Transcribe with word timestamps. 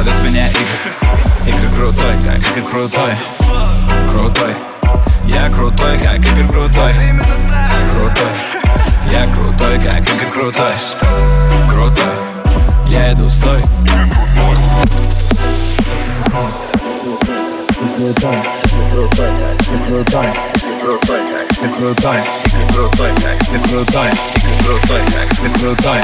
Зовет 0.00 0.24
меня 0.24 0.48
Игорь. 0.48 0.64
Игорь 1.46 1.74
крутой, 1.74 2.14
как 2.24 2.56
Игорь 2.56 2.70
крутой. 2.70 3.14
Крутой. 4.10 4.56
Я 5.26 5.50
крутой, 5.50 6.00
как 6.00 6.18
Игорь 6.26 6.48
крутой. 6.48 6.94
Крутой. 7.92 8.32
Я 9.12 9.30
крутой, 9.30 9.78
как 9.82 10.00
Игорь 10.00 10.30
крутой. 10.32 10.72
Крутой. 11.70 12.14
Я 12.86 13.12
иду 13.12 13.28
стой. 13.28 13.62
Крутой, 17.98 18.38
крутой, 18.90 19.28
крутой, 19.28 19.32
крутой, 19.86 20.32
крутой, 20.80 21.20
крутой, 21.76 22.22
крутой, 22.72 23.10
крутой, 23.68 24.08
крутой, 24.08 24.10
крутой, 24.62 25.00
крутой. 25.58 26.00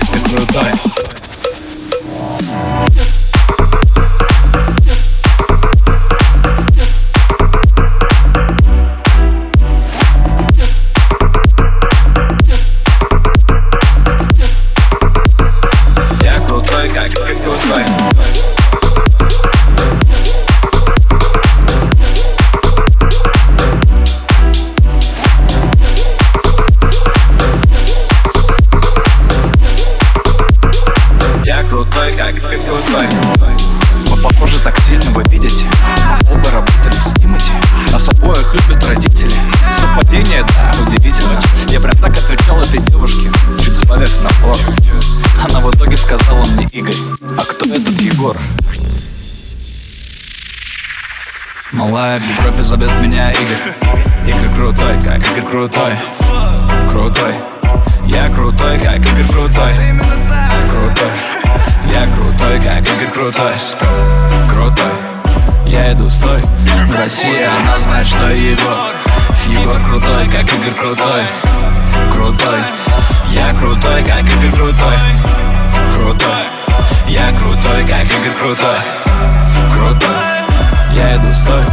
Я 0.00 0.20
крутой, 0.30 1.09
как 16.92 17.12
крутой. 17.12 18.39
Крутой, 31.70 32.12
как 32.16 32.34
крутой. 32.34 33.06
Мы 34.10 34.16
похожи 34.16 34.58
тактильно, 34.58 35.08
вы 35.12 35.22
видите. 35.30 35.64
Оба 36.28 36.50
работали 36.50 36.96
в 36.96 37.20
Тимати 37.20 37.52
Нас 37.92 38.08
обоих 38.08 38.52
любят 38.54 38.84
родители. 38.88 39.32
Совпадение, 39.80 40.42
да, 40.42 40.74
удивительно. 40.84 41.40
Я 41.68 41.78
прям 41.78 41.96
так 41.96 42.10
отвечал 42.10 42.60
этой 42.60 42.80
девушке 42.80 43.30
Чуть 43.62 43.76
сбавив 43.76 44.10
напор 44.22 44.56
Она 45.48 45.60
в 45.60 45.72
итоге 45.72 45.96
сказала 45.96 46.44
мне 46.46 46.66
Игорь 46.72 46.94
А 47.38 47.42
кто 47.42 47.72
этот 47.72 48.00
Егор? 48.00 48.36
Малая 51.70 52.18
в 52.18 52.24
Европе 52.24 52.62
зовет 52.64 52.90
меня 53.00 53.30
Игорь. 53.30 53.74
Игорь 54.26 54.52
крутой, 54.52 55.00
как 55.00 55.18
Игорь 55.30 55.46
крутой. 55.46 55.94
Крутой. 56.90 57.34
Я 58.06 58.28
крутой, 58.28 58.80
как 58.80 58.98
Игорь 58.98 59.28
крутой. 59.28 59.74
Крутой 60.72 61.10
Я 61.86 62.06
крутой, 62.12 62.60
как 62.60 62.80
Игорь 62.80 63.10
крутой. 63.12 63.52
Крутой. 64.52 64.92
Я 65.66 65.92
иду 65.92 66.08
стой. 66.08 66.42
В 66.42 66.98
России 66.98 67.44
она 67.44 67.78
знает, 67.78 68.06
что 68.06 68.28
Егор 68.28 68.94
Егор 69.48 69.78
крутой, 69.84 70.24
как 70.26 70.52
Игорь 70.52 70.74
крутой. 70.74 71.22
Крутой. 72.12 72.58
Я 73.32 73.54
крутой, 73.54 74.04
как 74.04 74.22
Игорь 74.22 74.52
крутой. 74.52 74.96
Крутой. 75.96 76.44
Я 77.08 77.32
крутой, 77.32 77.84
как 77.86 78.04
Игорь 78.04 78.34
крутой. 78.38 78.78
Крутой. 79.74 80.40
Я 80.94 81.16
иду 81.16 81.32
стой. 81.32 81.64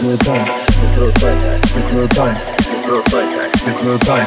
Крутой, 0.00 0.40
крутой, 0.94 1.34
крутой, 1.90 1.90
крутой, 1.90 2.34
крутой, 2.86 3.24
крутой, 3.80 4.22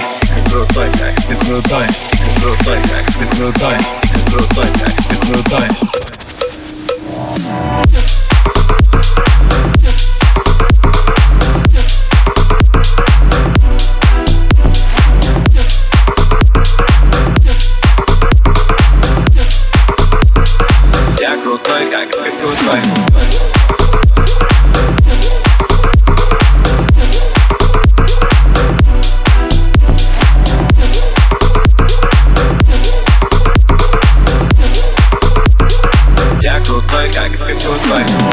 Як 21.19 21.42
крутой, 21.42 21.90
как 21.90 22.09
ты 22.12 22.31
крутой 22.31 22.80
into 37.50 37.70
a 37.72 37.78
fight. 37.80 38.32